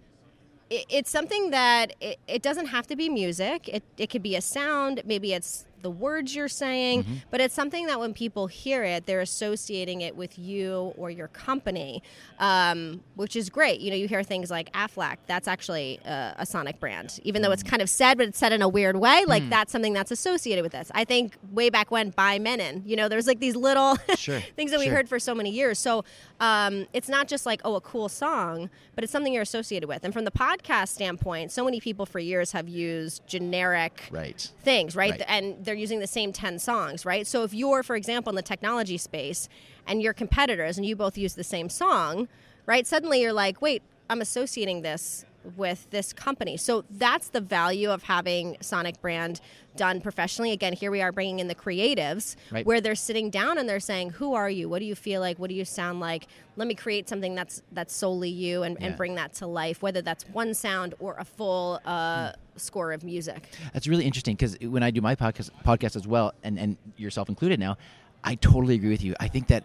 it, 0.70 0.86
it's 0.88 1.10
something 1.10 1.50
that 1.50 1.96
it, 2.00 2.20
it 2.28 2.42
doesn't 2.42 2.66
have 2.66 2.86
to 2.86 2.94
be 2.94 3.08
music. 3.08 3.68
It 3.68 3.82
it 3.98 4.08
could 4.08 4.22
be 4.22 4.36
a 4.36 4.40
sound. 4.40 5.02
Maybe 5.04 5.34
it's 5.34 5.66
the 5.86 5.90
words 6.06 6.28
you're 6.36 6.48
saying, 6.64 6.96
Mm-hmm. 7.04 7.14
but 7.32 7.40
it's 7.40 7.54
something 7.54 7.84
that 7.90 7.98
when 8.02 8.12
people 8.24 8.44
hear 8.48 8.80
it, 8.94 9.00
they're 9.06 9.20
associating 9.32 9.98
it 10.08 10.14
with 10.16 10.32
you 10.38 10.92
or 11.00 11.08
your 11.10 11.28
company, 11.28 12.02
um, 12.38 13.00
which 13.14 13.34
is 13.36 13.48
great. 13.50 13.80
You 13.80 13.90
know, 13.90 13.96
you 13.96 14.08
hear 14.08 14.22
things 14.22 14.50
like 14.50 14.72
Aflac. 14.72 15.16
That's 15.26 15.48
actually 15.48 16.00
uh, 16.04 16.32
a 16.38 16.46
Sonic 16.46 16.80
brand, 16.80 17.20
even 17.22 17.42
though 17.42 17.52
it's 17.52 17.62
Mm. 17.62 17.70
kind 17.70 17.82
of 17.82 17.88
said, 17.88 18.18
but 18.18 18.26
it's 18.28 18.38
said 18.38 18.52
in 18.52 18.62
a 18.62 18.68
weird 18.68 18.96
way. 18.96 19.24
Like 19.26 19.48
that's 19.48 19.72
something 19.72 19.92
that's 19.98 20.10
associated 20.10 20.62
with 20.62 20.72
this. 20.72 20.90
I 20.94 21.04
think 21.04 21.36
way 21.52 21.68
back 21.70 21.90
when, 21.90 22.10
by 22.10 22.38
Mennen, 22.38 22.82
you 22.86 22.96
know, 22.96 23.08
there's 23.08 23.26
like 23.26 23.40
these 23.40 23.56
little 23.56 23.96
Sure, 24.16 24.40
things 24.56 24.70
that 24.72 24.80
we 24.80 24.86
sure. 24.86 24.94
heard 24.96 25.08
for 25.08 25.18
so 25.18 25.34
many 25.34 25.50
years. 25.50 25.78
So 25.78 26.04
um, 26.40 26.86
it's 26.92 27.08
not 27.08 27.28
just 27.28 27.46
like, 27.46 27.60
oh, 27.64 27.74
a 27.76 27.80
cool 27.80 28.08
song, 28.08 28.70
but 28.94 29.04
it's 29.04 29.12
something 29.12 29.32
you're 29.32 29.42
associated 29.42 29.88
with. 29.88 30.04
And 30.04 30.12
from 30.12 30.24
the 30.24 30.30
podcast 30.30 30.88
standpoint, 30.88 31.52
so 31.52 31.64
many 31.64 31.80
people 31.80 32.06
for 32.06 32.18
years 32.18 32.52
have 32.52 32.68
used 32.68 33.26
generic 33.26 33.94
right. 34.10 34.50
things, 34.62 34.94
right? 34.96 35.12
Right. 35.12 35.24
And 35.28 35.64
they're 35.64 35.74
using 35.76 36.00
the 36.00 36.06
same 36.06 36.32
10 36.32 36.58
songs, 36.58 37.04
right? 37.04 37.26
So 37.26 37.42
if 37.44 37.52
you're, 37.54 37.82
for 37.82 37.96
example, 37.96 38.30
in 38.30 38.36
the 38.36 38.42
technology 38.42 38.96
space 38.98 39.48
and 39.86 40.02
you're 40.02 40.12
competitors 40.14 40.76
and 40.76 40.86
you 40.86 40.96
both 40.96 41.16
use 41.18 41.34
the 41.34 41.44
same 41.44 41.68
song, 41.68 42.28
right? 42.66 42.86
Suddenly 42.86 43.20
you're 43.22 43.32
like, 43.32 43.60
wait, 43.62 43.82
I'm 44.10 44.20
associating 44.20 44.82
this 44.82 45.24
with 45.56 45.86
this 45.90 46.12
company. 46.12 46.56
So 46.56 46.84
that's 46.90 47.28
the 47.28 47.40
value 47.40 47.88
of 47.90 48.02
having 48.02 48.56
Sonic 48.60 49.00
brand 49.00 49.40
done 49.76 50.00
professionally. 50.00 50.50
Again, 50.50 50.72
here 50.72 50.90
we 50.90 51.00
are 51.02 51.12
bringing 51.12 51.38
in 51.38 51.46
the 51.46 51.54
creatives 51.54 52.34
Right. 52.50 52.66
where 52.66 52.80
they're 52.80 52.96
sitting 52.96 53.30
down 53.30 53.56
and 53.56 53.68
they're 53.68 53.78
saying, 53.78 54.10
"Who 54.10 54.34
are 54.34 54.50
you? 54.50 54.68
What 54.68 54.80
do 54.80 54.86
you 54.86 54.96
feel 54.96 55.20
like? 55.20 55.38
What 55.38 55.48
do 55.48 55.54
you 55.54 55.64
sound 55.64 56.00
like? 56.00 56.26
Let 56.56 56.66
me 56.66 56.74
create 56.74 57.08
something 57.08 57.36
that's 57.36 57.62
that's 57.70 57.94
solely 57.94 58.28
you 58.30 58.64
and, 58.64 58.76
Yeah. 58.80 58.86
and 58.88 58.96
bring 58.96 59.14
that 59.16 59.34
to 59.34 59.46
life, 59.46 59.82
whether 59.82 60.02
that's 60.02 60.24
one 60.30 60.52
sound 60.52 60.94
or 60.98 61.14
a 61.16 61.24
full 61.24 61.80
uh. 61.84 62.32
Score 62.56 62.92
of 62.92 63.04
music." 63.04 63.48
That's 63.72 63.86
really 63.86 64.04
interesting 64.04 64.34
because 64.36 64.56
when 64.60 64.82
I 64.82 64.90
do 64.90 65.00
my 65.00 65.14
podcast, 65.16 65.50
podcast 65.64 65.96
as 65.96 66.06
well, 66.06 66.32
and, 66.42 66.58
and 66.58 66.76
yourself 66.96 67.28
included 67.28 67.60
now, 67.60 67.76
I 68.24 68.34
totally 68.36 68.74
agree 68.74 68.90
with 68.90 69.02
you. 69.02 69.14
I 69.20 69.28
think 69.28 69.48
that 69.48 69.64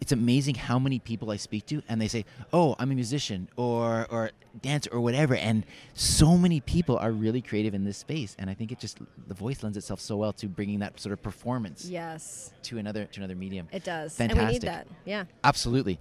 it's 0.00 0.10
amazing 0.10 0.56
how 0.56 0.80
many 0.80 0.98
people 0.98 1.30
I 1.30 1.36
speak 1.36 1.64
to 1.66 1.80
and 1.88 2.00
they 2.00 2.08
say, 2.08 2.24
"Oh, 2.52 2.74
I'm 2.80 2.90
a 2.90 2.94
musician 2.94 3.48
or 3.56 4.06
or 4.10 4.32
dancer 4.60 4.90
or 4.92 5.00
whatever," 5.00 5.36
and 5.36 5.64
so 5.94 6.36
many 6.36 6.60
people 6.60 6.98
are 6.98 7.12
really 7.12 7.40
creative 7.40 7.72
in 7.72 7.84
this 7.84 7.98
space, 7.98 8.34
and 8.36 8.50
I 8.50 8.54
think 8.54 8.72
it 8.72 8.80
just 8.80 8.98
the 9.28 9.34
voice 9.34 9.62
lends 9.62 9.76
itself 9.78 10.00
so 10.00 10.16
well 10.16 10.32
to 10.34 10.48
bringing 10.48 10.80
that 10.80 10.98
sort 10.98 11.12
of 11.12 11.22
performance 11.22 11.84
Yes, 11.88 12.52
to 12.64 12.78
another 12.78 13.04
to 13.04 13.20
another 13.20 13.36
medium. 13.36 13.68
it 13.70 13.84
does, 13.84 14.16
Fantastic. 14.16 14.38
and 14.40 14.48
we 14.48 14.52
need 14.54 14.62
that. 14.62 14.88
Yeah. 15.04 15.24
Absolutely. 15.44 16.00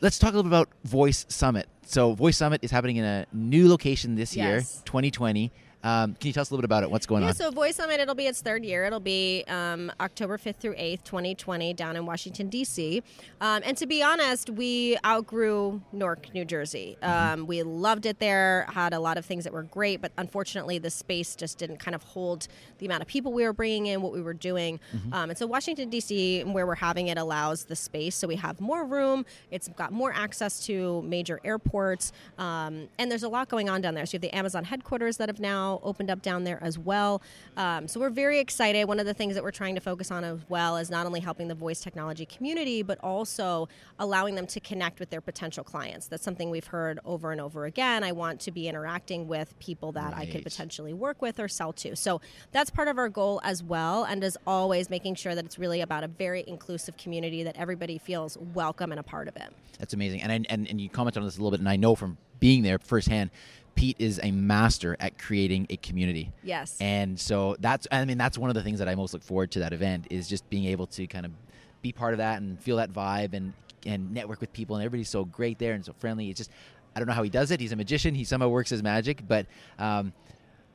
Let's 0.00 0.20
talk 0.20 0.32
a 0.34 0.36
little 0.36 0.48
bit 0.48 0.56
about 0.56 0.68
Voice 0.84 1.26
Summit. 1.28 1.68
So, 1.84 2.14
Voice 2.14 2.36
Summit 2.36 2.60
is 2.62 2.70
happening 2.70 2.96
in 2.98 3.04
a 3.04 3.26
new 3.32 3.68
location 3.68 4.14
this 4.14 4.36
year, 4.36 4.60
2020. 4.84 5.50
Um, 5.84 6.14
can 6.14 6.28
you 6.28 6.32
tell 6.32 6.42
us 6.42 6.50
a 6.50 6.54
little 6.54 6.62
bit 6.62 6.66
about 6.66 6.84
it? 6.84 6.90
What's 6.90 7.06
going 7.06 7.22
Yeah, 7.22 7.30
on? 7.30 7.34
so 7.34 7.50
Voice 7.50 7.76
Summit, 7.76 7.98
it'll 7.98 8.14
be 8.14 8.26
its 8.26 8.40
third 8.40 8.64
year. 8.64 8.84
It'll 8.84 9.00
be 9.00 9.42
um, 9.48 9.90
October 10.00 10.38
5th 10.38 10.56
through 10.56 10.74
8th, 10.76 11.02
2020, 11.02 11.74
down 11.74 11.96
in 11.96 12.06
Washington, 12.06 12.48
D.C. 12.48 13.02
Um, 13.40 13.62
and 13.64 13.76
to 13.76 13.86
be 13.86 14.00
honest, 14.02 14.48
we 14.50 14.96
outgrew 15.04 15.82
Newark, 15.92 16.32
New 16.34 16.44
Jersey. 16.44 16.96
Mm-hmm. 17.02 17.40
Um, 17.40 17.46
we 17.46 17.64
loved 17.64 18.06
it 18.06 18.20
there, 18.20 18.66
had 18.72 18.92
a 18.92 19.00
lot 19.00 19.18
of 19.18 19.24
things 19.24 19.42
that 19.44 19.52
were 19.52 19.64
great, 19.64 20.00
but 20.00 20.12
unfortunately, 20.18 20.78
the 20.78 20.90
space 20.90 21.34
just 21.34 21.58
didn't 21.58 21.78
kind 21.78 21.94
of 21.96 22.02
hold 22.04 22.46
the 22.78 22.86
amount 22.86 23.02
of 23.02 23.08
people 23.08 23.32
we 23.32 23.42
were 23.44 23.52
bringing 23.52 23.86
in, 23.86 24.02
what 24.02 24.12
we 24.12 24.22
were 24.22 24.34
doing. 24.34 24.78
Mm-hmm. 24.94 25.12
Um, 25.12 25.30
and 25.30 25.38
so, 25.38 25.46
Washington, 25.46 25.90
D.C., 25.90 26.44
where 26.44 26.66
we're 26.66 26.76
having 26.76 27.08
it, 27.08 27.18
allows 27.18 27.64
the 27.64 27.76
space. 27.76 28.14
So, 28.14 28.28
we 28.28 28.36
have 28.36 28.60
more 28.60 28.84
room, 28.84 29.26
it's 29.50 29.66
got 29.68 29.92
more 29.92 30.12
access 30.12 30.64
to 30.66 31.02
major 31.02 31.40
airports, 31.44 32.12
um, 32.38 32.88
and 32.98 33.10
there's 33.10 33.24
a 33.24 33.28
lot 33.28 33.48
going 33.48 33.68
on 33.68 33.80
down 33.80 33.94
there. 33.94 34.06
So, 34.06 34.12
you 34.12 34.18
have 34.18 34.22
the 34.22 34.36
Amazon 34.36 34.64
headquarters 34.64 35.16
that 35.16 35.28
have 35.28 35.40
now 35.40 35.71
opened 35.82 36.10
up 36.10 36.22
down 36.22 36.44
there 36.44 36.62
as 36.62 36.78
well. 36.78 37.22
Um, 37.56 37.88
so, 37.88 38.00
we're 38.00 38.10
very 38.10 38.38
excited. 38.38 38.84
One 38.86 39.00
of 39.00 39.06
the 39.06 39.14
things 39.14 39.34
that 39.34 39.42
we're 39.42 39.50
trying 39.50 39.74
to 39.74 39.80
focus 39.80 40.10
on 40.10 40.24
as 40.24 40.40
well 40.48 40.76
is 40.76 40.90
not 40.90 41.06
only 41.06 41.20
helping 41.20 41.48
the 41.48 41.54
voice 41.54 41.80
technology 41.80 42.26
community, 42.26 42.82
but 42.82 42.98
also 43.02 43.68
allowing 43.98 44.34
them 44.34 44.46
to 44.46 44.60
connect 44.60 45.00
with 45.00 45.10
their 45.10 45.20
potential 45.20 45.64
clients. 45.64 46.08
That's 46.08 46.24
something 46.24 46.50
we've 46.50 46.66
heard 46.66 46.98
over 47.04 47.32
and 47.32 47.40
over 47.40 47.64
again. 47.64 48.04
I 48.04 48.12
want 48.12 48.40
to 48.40 48.50
be 48.50 48.68
interacting 48.68 49.28
with 49.28 49.58
people 49.58 49.92
that 49.92 50.14
I 50.16 50.26
could 50.26 50.42
potentially 50.42 50.92
work 50.92 51.22
with 51.22 51.38
or 51.38 51.48
sell 51.48 51.72
to. 51.74 51.96
So 51.96 52.20
that's 52.50 52.70
part 52.70 52.88
of 52.88 52.98
our 52.98 53.08
goal 53.08 53.40
as 53.44 53.62
well. 53.62 54.04
And 54.04 54.22
as 54.24 54.36
always, 54.46 54.90
making 54.90 55.14
sure 55.16 55.34
that 55.34 55.44
it's 55.44 55.58
really 55.58 55.80
about 55.80 56.04
a 56.04 56.08
very 56.08 56.44
inclusive 56.46 56.96
community 56.96 57.42
that 57.44 57.56
everybody 57.56 57.98
feels 57.98 58.36
welcome 58.54 58.90
and 58.90 59.00
a 59.00 59.02
part 59.02 59.28
of 59.28 59.36
it. 59.36 59.50
That's 59.78 59.94
amazing. 59.94 60.22
And, 60.22 60.32
I, 60.32 60.40
and 60.48 60.68
and 60.68 60.80
you 60.80 60.88
commented 60.88 61.20
on 61.20 61.26
this 61.26 61.36
a 61.36 61.40
little 61.40 61.50
bit, 61.50 61.60
and 61.60 61.68
I 61.68 61.76
know 61.76 61.94
from 61.94 62.16
being 62.40 62.62
there 62.62 62.78
firsthand, 62.78 63.30
Pete 63.74 63.96
is 63.98 64.20
a 64.22 64.30
master 64.30 64.96
at 65.00 65.18
creating 65.18 65.66
a 65.70 65.76
community. 65.76 66.32
Yes. 66.42 66.76
And 66.80 67.18
so 67.18 67.56
that's 67.60 67.86
I 67.90 68.04
mean 68.04 68.18
that's 68.18 68.38
one 68.38 68.50
of 68.50 68.54
the 68.54 68.62
things 68.62 68.78
that 68.78 68.88
I 68.88 68.94
most 68.94 69.12
look 69.12 69.22
forward 69.22 69.50
to 69.52 69.60
that 69.60 69.72
event 69.72 70.06
is 70.10 70.28
just 70.28 70.48
being 70.50 70.66
able 70.66 70.86
to 70.88 71.06
kind 71.06 71.26
of 71.26 71.32
be 71.80 71.92
part 71.92 72.14
of 72.14 72.18
that 72.18 72.40
and 72.40 72.60
feel 72.60 72.76
that 72.76 72.92
vibe 72.92 73.34
and 73.34 73.52
and 73.84 74.12
network 74.12 74.40
with 74.40 74.52
people 74.52 74.76
and 74.76 74.84
everybody's 74.84 75.08
so 75.08 75.24
great 75.24 75.58
there 75.58 75.72
and 75.72 75.84
so 75.84 75.92
friendly. 75.98 76.30
It's 76.30 76.38
just 76.38 76.50
I 76.94 77.00
don't 77.00 77.08
know 77.08 77.14
how 77.14 77.22
he 77.22 77.30
does 77.30 77.50
it. 77.50 77.60
He's 77.60 77.72
a 77.72 77.76
magician. 77.76 78.14
He 78.14 78.24
somehow 78.24 78.48
works 78.48 78.70
his 78.70 78.82
magic, 78.82 79.26
but 79.26 79.46
um, 79.78 80.12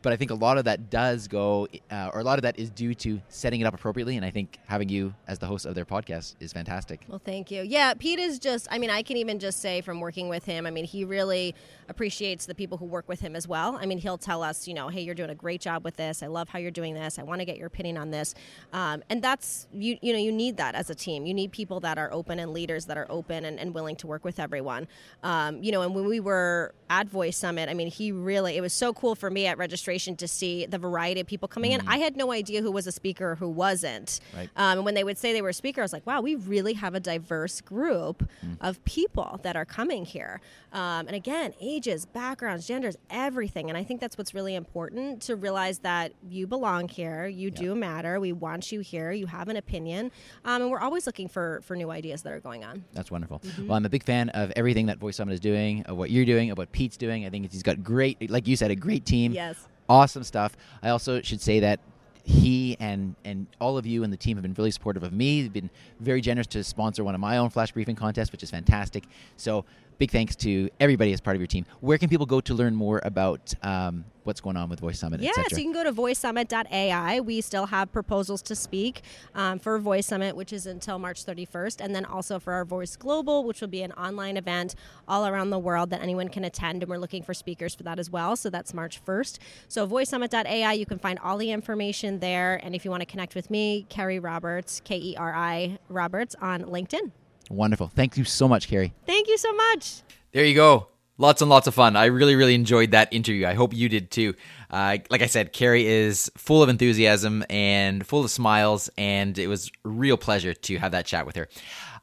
but 0.08 0.14
I 0.14 0.16
think 0.16 0.32
a 0.32 0.36
lot 0.36 0.58
of 0.58 0.64
that 0.64 0.90
does 0.90 1.28
go, 1.28 1.68
uh, 1.92 2.12
or 2.14 2.22
a 2.22 2.24
lot 2.24 2.40
of 2.40 2.44
that 2.44 2.58
is 2.58 2.70
due 2.70 2.96
to 2.96 3.20
setting 3.28 3.60
it 3.60 3.66
up 3.66 3.74
appropriately. 3.74 4.16
And 4.16 4.24
I 4.24 4.32
think 4.32 4.58
having 4.66 4.88
you 4.88 5.14
as 5.28 5.38
the 5.38 5.48
host 5.48 5.66
of 5.66 5.76
their 5.76 5.84
podcast 5.84 6.36
is 6.40 6.54
fantastic. 6.54 7.02
Well, 7.10 7.20
thank 7.22 7.52
you. 7.52 7.62
Yeah, 7.62 7.94
Pete 7.94 8.18
is 8.18 8.40
just, 8.40 8.70
I 8.72 8.78
mean, 8.78 8.90
I 8.90 9.02
can 9.02 9.18
even 9.18 9.38
just 9.38 9.60
say 9.60 9.82
from 9.82 10.00
working 10.00 10.30
with 10.30 10.46
him, 10.46 10.66
I 10.66 10.72
mean, 10.72 10.86
he 10.86 11.04
really 11.04 11.54
appreciates 11.90 12.46
the 12.46 12.56
people 12.56 12.78
who 12.78 12.86
work 12.86 13.10
with 13.10 13.20
him 13.20 13.36
as 13.36 13.50
well. 13.50 13.78
I 13.82 13.86
mean, 13.86 13.98
he'll 13.98 14.18
tell 14.18 14.44
us, 14.44 14.66
you 14.66 14.74
know, 14.74 14.88
hey, 14.88 15.02
you're 15.02 15.14
doing 15.14 15.30
a 15.30 15.36
great 15.36 15.60
job 15.60 15.84
with 15.84 15.98
this. 15.98 16.24
I 16.24 16.28
love 16.28 16.48
how 16.48 16.58
you're 16.58 16.72
doing 16.72 16.94
this. 16.94 17.20
I 17.20 17.24
want 17.24 17.42
to 17.42 17.46
get 17.46 17.58
your 17.58 17.68
opinion 17.68 17.98
on 17.98 18.10
this. 18.10 18.34
Um, 18.72 19.04
and 19.10 19.22
that's, 19.22 19.68
you, 19.74 19.98
you 20.02 20.14
know, 20.14 20.20
you 20.20 20.32
need 20.32 20.56
that 20.56 20.74
as 20.74 20.90
a 20.90 20.96
team. 20.96 21.26
You 21.26 21.34
need 21.34 21.52
people 21.52 21.82
that 21.82 21.98
are 21.98 22.14
open 22.14 22.40
and 22.40 22.54
leaders 22.54 22.86
that 22.86 22.98
are 22.98 23.08
open 23.10 23.44
and, 23.44 23.60
and 23.60 23.74
willing 23.74 23.98
to 23.98 24.08
work 24.08 24.24
with 24.24 24.40
everyone. 24.40 24.88
Um, 25.22 25.62
you 25.62 25.74
know, 25.74 25.82
and 25.82 25.94
when 25.94 26.06
we 26.06 26.22
were 26.22 26.74
at 26.90 27.10
Voice 27.10 27.36
Summit, 27.36 27.68
I 27.68 27.74
mean, 27.74 27.90
he 27.90 28.14
really, 28.14 28.56
it 28.56 28.62
was 28.62 28.72
so 28.72 28.94
cool 28.94 29.14
for 29.14 29.30
me 29.30 29.48
at 29.48 29.58
registration 29.58 29.97
to 29.98 30.27
see 30.27 30.66
the 30.66 30.77
variety 30.77 31.22
of 31.22 31.27
people 31.27 31.48
coming 31.48 31.72
in. 31.72 31.82
I 31.88 31.98
had 31.98 32.16
no 32.16 32.32
idea 32.32 32.62
who 32.62 32.72
was 32.72 32.88
a 32.88 32.92
speaker, 32.92 33.36
who 33.36 33.50
wasn't. 33.50 34.20
Right. 34.36 34.50
Um, 34.56 34.77
and 34.77 34.86
when 34.86 34.94
they 34.94 35.04
would 35.04 35.18
say 35.18 35.34
they 35.34 35.42
were 35.42 35.50
a 35.50 35.54
speaker, 35.54 35.82
I 35.82 35.84
was 35.84 35.94
like, 35.94 36.06
wow, 36.06 36.22
we 36.22 36.36
really 36.36 36.74
have 36.74 36.96
a 36.96 37.00
diverse 37.00 37.62
group 37.62 38.30
of 38.62 38.84
people 38.86 39.39
that 39.44 39.56
are 39.56 39.66
coming 39.66 40.06
here. 40.06 40.42
Um, 40.74 41.08
and 41.08 41.16
again, 41.16 41.54
ages, 41.60 42.06
backgrounds, 42.06 42.68
genders, 42.68 42.98
everything. 43.10 43.70
And 43.70 43.77
I 43.77 43.84
think 43.84 44.01
that's 44.01 44.18
what's 44.18 44.34
really 44.34 44.56
important 44.56 45.22
to 45.24 45.36
realize 45.36 45.80
that 45.80 46.13
you 46.30 46.46
belong 46.48 46.88
here, 46.88 47.27
you 47.27 47.50
do 47.50 47.75
matter, 47.75 48.20
we 48.20 48.34
want 48.34 48.72
you 48.72 48.82
here, 48.82 49.12
you 49.12 49.25
have 49.25 49.48
an 49.48 49.58
opinion, 49.58 50.12
um, 50.46 50.62
and 50.62 50.72
we're 50.72 50.80
always 50.80 51.06
looking 51.06 51.27
for 51.27 51.62
for 51.63 51.75
new 51.75 51.89
ideas 51.89 52.22
that 52.24 52.34
are 52.34 52.39
going 52.39 52.63
on. 52.63 52.84
That's 52.94 53.10
wonderful. 53.10 53.39
Mm-hmm. 53.39 53.68
Well, 53.68 53.77
I'm 53.77 53.86
a 53.86 53.89
big 53.89 54.04
fan 54.04 54.30
of 54.30 54.51
everything 54.56 54.86
that 54.88 55.00
Voice 55.00 55.16
Summit 55.16 55.34
is 55.34 55.39
doing, 55.39 55.84
of 55.84 55.98
what 55.98 56.12
you're 56.12 56.25
doing, 56.25 56.51
of 56.51 56.58
what 56.58 56.72
Pete's 56.72 56.98
doing. 56.98 57.25
I 57.25 57.30
think 57.30 57.51
he's 57.51 57.63
got 57.63 57.84
great, 57.84 58.30
like 58.30 58.48
you 58.48 58.56
said, 58.56 58.72
a 58.72 58.75
great 58.75 59.06
team. 59.06 59.32
Yes. 59.32 59.68
Awesome 59.89 60.24
stuff. 60.24 60.56
I 60.82 60.89
also 60.89 61.22
should 61.22 61.41
say 61.41 61.60
that 61.62 61.79
he 62.24 62.75
and 62.82 63.15
and 63.24 63.48
all 63.62 63.77
of 63.77 63.86
you 63.86 64.03
and 64.03 64.12
the 64.12 64.17
team 64.17 64.36
have 64.36 64.44
been 64.44 64.53
really 64.53 64.72
supportive 64.72 65.03
of 65.03 65.13
me. 65.13 65.41
They've 65.41 65.53
been 65.53 65.70
very 66.01 66.20
generous 66.20 66.48
to 66.48 66.63
sponsor 66.63 67.03
one 67.06 67.15
of 67.15 67.22
my 67.22 67.38
own 67.38 67.50
flash 67.50 67.72
briefing 67.72 67.96
contests, 67.96 68.34
which 68.34 68.44
is 68.44 68.51
fantastic. 68.51 69.06
So 69.38 69.63
big 69.98 70.12
thanks 70.12 70.36
to 70.38 70.70
everybody 70.80 71.13
as 71.13 71.22
part 71.22 71.36
of 71.36 71.42
your 71.42 71.48
team. 71.48 71.66
Where 71.82 71.98
can 71.98 72.10
people 72.10 72.25
go 72.25 72.42
to 72.42 72.54
learn 72.54 72.75
more 72.75 73.01
about 73.04 73.54
um, 73.63 74.06
what's 74.27 74.42
going 74.42 74.58
on 74.58 74.70
with 74.70 74.82
Voice 74.82 75.00
Summit, 75.00 75.22
Yeah, 75.22 75.32
so 75.50 75.58
you 75.58 75.63
can 75.63 75.72
go 75.72 75.84
to 75.84 75.94
voicesummit.ai. 75.94 77.22
We 77.22 77.42
still 77.42 77.66
have 77.68 77.92
proposals 77.92 78.42
to 78.44 78.56
speak 78.56 79.01
um, 79.34 79.58
for 79.58 79.80
Voice 79.80 80.06
Summit, 80.06 80.36
which 80.36 80.51
is 80.51 80.66
until 80.66 81.00
March 81.00 81.25
31st, 81.25 81.80
and 81.80 81.96
then 81.96 82.04
also 82.06 82.38
for 82.38 82.54
our 82.54 82.66
Voice 82.66 82.96
Global, 82.98 83.46
which 83.46 83.62
will 83.62 83.70
be 83.70 83.82
an 83.82 83.94
online 83.94 84.36
event 84.36 84.75
all 85.08 85.25
around 85.25 85.50
the 85.50 85.58
world 85.58 85.89
that 85.92 86.01
anyone 86.01 86.27
can 86.27 86.44
attend. 86.44 86.84
And 86.84 86.89
we're 86.89 86.98
looking 86.98 87.24
for 87.24 87.34
speakers 87.34 87.74
for 87.74 87.84
that 87.84 88.00
as 88.00 88.10
well. 88.10 88.36
So 88.36 88.50
that's 88.50 88.74
March 88.74 89.04
1st. 89.04 89.39
So 89.70 89.88
voicesummit.ai, 89.88 90.74
you 90.74 90.86
can 90.86 91.00
find 91.00 91.18
all 91.20 91.38
the 91.38 91.51
information 91.51 92.20
there. 92.20 92.60
And 92.63 92.75
if 92.75 92.84
you 92.84 92.92
want 92.92 93.01
to 93.01 93.08
connect 93.08 93.34
with 93.34 93.50
me, 93.50 93.86
Keri 93.88 94.20
Roberts, 94.20 94.82
K 94.84 94.98
E 94.98 95.16
R 95.18 95.34
I 95.34 95.80
Roberts, 95.89 96.36
on 96.42 96.63
LinkedIn. 96.63 97.12
Wonderful. 97.50 97.88
Thank 97.88 98.18
you 98.18 98.24
so 98.24 98.48
much, 98.48 98.68
Keri. 98.68 98.94
Thank 99.06 99.27
you 99.27 99.38
so 99.38 99.54
much. 99.54 100.01
There 100.32 100.46
you 100.46 100.56
go. 100.56 100.88
Lots 101.20 101.42
and 101.42 101.50
lots 101.50 101.66
of 101.66 101.74
fun. 101.74 101.96
I 101.96 102.06
really, 102.06 102.36
really 102.36 102.54
enjoyed 102.54 102.92
that 102.92 103.12
interview. 103.12 103.48
I 103.48 103.56
hope 103.56 103.74
you 103.74 103.89
did 103.89 104.12
too. 104.12 104.36
Uh, 104.70 104.98
like 105.10 105.22
I 105.24 105.25
said, 105.25 105.51
Keri 105.51 105.88
is 105.88 106.30
full 106.38 106.62
of 106.62 106.70
enthusiasm 106.70 107.44
and 107.50 108.06
full 108.06 108.24
of 108.24 108.30
smiles, 108.30 108.89
and 108.98 109.38
it 109.39 109.48
was 109.48 109.72
a 109.84 109.89
real 109.89 110.18
pleasure 110.18 110.54
to 110.54 110.77
have 110.77 110.92
that 110.92 111.08
chat 111.08 111.25
with 111.25 111.36
her. 111.36 111.48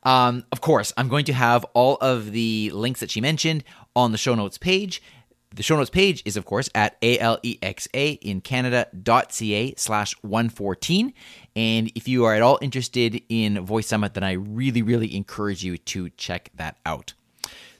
Um, 0.03 0.45
of 0.51 0.61
course, 0.61 0.93
I'm 0.97 1.09
going 1.09 1.27
to 1.27 1.33
have 1.33 1.65
all 1.75 1.97
of 2.01 2.33
the 2.33 2.71
links 2.75 3.01
that 3.01 3.11
she 3.11 3.21
mentioned 3.21 3.63
on 3.95 4.11
the 4.11 4.19
show 4.19 4.35
notes 4.35 4.59
page. 4.59 5.01
The 5.55 5.63
show 5.63 5.77
notes 5.77 5.89
page 5.89 6.21
is, 6.25 6.37
of 6.37 6.45
course, 6.45 6.69
at 6.75 6.97
alexa 7.01 8.27
in 8.27 8.41
canada.ca 8.41 9.75
slash 9.77 10.15
114. 10.23 11.15
And 11.55 11.93
if 11.95 12.09
you 12.09 12.25
are 12.25 12.35
at 12.35 12.43
all 12.43 12.59
interested 12.61 13.23
in 13.29 13.65
Voice 13.65 13.87
Summit, 13.87 14.15
then 14.15 14.25
I 14.25 14.33
really, 14.33 14.83
really 14.83 15.15
encourage 15.15 15.63
you 15.63 15.79
to 15.79 16.11
check 16.11 16.51
that 16.57 16.79
out. 16.85 17.15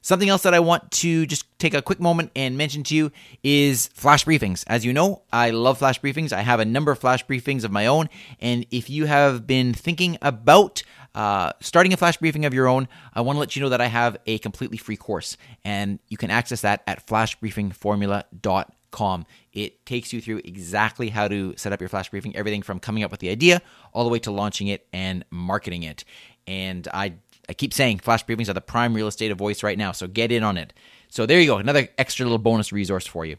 Something 0.03 0.29
else 0.29 0.43
that 0.43 0.55
I 0.55 0.61
want 0.61 0.91
to 0.93 1.27
just 1.27 1.47
take 1.59 1.75
a 1.75 1.83
quick 1.83 1.99
moment 1.99 2.31
and 2.37 2.57
mention 2.57 2.85
to 2.85 2.95
you 2.95 3.11
is 3.43 3.89
flash 3.89 4.25
briefings. 4.25 4.63
As 4.69 4.85
you 4.85 4.93
know, 4.93 5.23
I 5.33 5.51
love 5.51 5.79
flash 5.79 6.01
briefings. 6.01 6.33
I 6.33 6.43
have 6.43 6.61
a 6.61 6.65
number 6.65 6.93
of 6.93 7.01
flash 7.01 7.27
briefings 7.27 7.65
of 7.65 7.73
my 7.73 7.87
own. 7.87 8.09
And 8.39 8.67
if 8.71 8.89
you 8.89 9.07
have 9.07 9.49
been 9.49 9.73
thinking 9.73 10.17
about 10.23 10.83
uh, 11.15 11.53
starting 11.61 11.93
a 11.93 11.97
flash 11.97 12.17
briefing 12.17 12.45
of 12.45 12.53
your 12.55 12.67
own, 12.67 12.89
I 13.13 13.21
want 13.21 13.37
to 13.37 13.41
let 13.41 13.55
you 13.57 13.63
know 13.63 13.69
that 13.69 13.81
I 13.81 13.87
have 13.87 14.17
a 14.27 14.39
completely 14.39 14.79
free 14.79 14.97
course. 14.97 15.37
And 15.65 16.01
you 16.09 16.17
can 16.17 16.31
access 16.31 16.63
that 16.63 16.83
at 16.87 17.07
flashbriefingformula.com. 17.07 19.27
It 19.53 19.87
takes 19.87 20.13
you 20.13 20.21
through 20.21 20.41
exactly 20.45 21.09
how 21.09 21.29
to 21.29 21.55
set 21.57 21.73
up 21.73 21.81
your 21.81 21.89
flash 21.89 22.11
briefing, 22.11 22.37
everything 22.37 22.63
from 22.63 22.81
coming 22.81 23.03
up 23.03 23.11
with 23.11 23.21
the 23.21 23.31
idea 23.31 23.63
all 23.93 24.05
the 24.05 24.11
way 24.11 24.19
to 24.21 24.31
launching 24.31 24.69
it 24.69 24.87
and 24.93 25.25
marketing 25.31 25.83
it. 25.85 26.05
And 26.47 26.87
I 26.93 27.15
I 27.49 27.53
keep 27.53 27.75
saying 27.75 27.99
flash 27.99 28.25
briefings 28.25 28.49
are 28.49 28.55
the 28.55 28.61
prime 28.61 28.95
real 28.95 29.07
estate 29.07 29.31
of 29.31 29.39
voice 29.39 29.63
right 29.63 29.77
now, 29.77 29.93
so 29.93 30.07
get 30.07 30.33
in 30.33 30.43
on 30.43 30.57
it. 30.57 30.73
So 31.11 31.27
there 31.27 31.41
you 31.41 31.47
go, 31.47 31.59
another 31.59 31.89
extra 31.99 32.25
little 32.25 32.39
bonus 32.39 32.73
resource 32.73 33.07
for 33.07 33.27
you. 33.27 33.37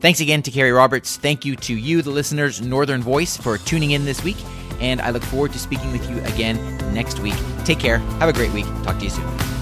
Thanks 0.00 0.20
again 0.20 0.42
to 0.42 0.50
Keri 0.50 0.72
Roberts. 0.72 1.16
Thank 1.16 1.44
you 1.44 1.56
to 1.56 1.74
you, 1.74 2.02
the 2.02 2.10
listeners, 2.10 2.60
Northern 2.60 3.02
Voice, 3.02 3.36
for 3.36 3.58
tuning 3.58 3.92
in 3.92 4.04
this 4.04 4.22
week. 4.24 4.36
And 4.82 5.00
I 5.00 5.10
look 5.10 5.22
forward 5.22 5.52
to 5.52 5.58
speaking 5.58 5.92
with 5.92 6.10
you 6.10 6.18
again 6.24 6.56
next 6.92 7.20
week. 7.20 7.36
Take 7.64 7.78
care. 7.78 7.98
Have 8.18 8.28
a 8.28 8.32
great 8.32 8.52
week. 8.52 8.66
Talk 8.82 8.98
to 8.98 9.04
you 9.04 9.10
soon. 9.10 9.61